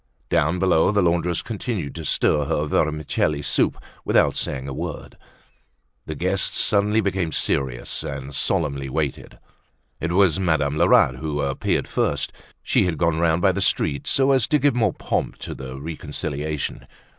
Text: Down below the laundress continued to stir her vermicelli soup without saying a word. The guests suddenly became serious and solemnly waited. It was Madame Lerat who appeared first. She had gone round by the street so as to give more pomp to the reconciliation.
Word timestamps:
Down 0.29 0.57
below 0.57 0.89
the 0.89 1.03
laundress 1.03 1.43
continued 1.43 1.93
to 1.93 2.05
stir 2.05 2.45
her 2.45 2.65
vermicelli 2.65 3.43
soup 3.43 3.77
without 4.03 4.35
saying 4.35 4.67
a 4.67 4.73
word. 4.73 5.15
The 6.07 6.15
guests 6.15 6.57
suddenly 6.57 7.01
became 7.01 7.31
serious 7.31 8.01
and 8.01 8.33
solemnly 8.33 8.89
waited. 8.89 9.37
It 9.99 10.13
was 10.13 10.39
Madame 10.39 10.75
Lerat 10.75 11.17
who 11.17 11.41
appeared 11.41 11.87
first. 11.87 12.33
She 12.63 12.85
had 12.87 12.97
gone 12.97 13.19
round 13.19 13.43
by 13.43 13.51
the 13.51 13.61
street 13.61 14.07
so 14.07 14.31
as 14.31 14.47
to 14.47 14.57
give 14.57 14.73
more 14.73 14.93
pomp 14.93 15.35
to 15.41 15.53
the 15.53 15.79
reconciliation. 15.79 16.87